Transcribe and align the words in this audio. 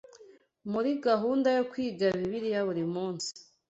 Muri 0.71 0.89
gahunda 1.07 1.47
yo 1.57 1.63
kwiga 1.71 2.05
Bibiliya 2.17 2.59
buri 2.67 2.83
munsi 2.93 3.29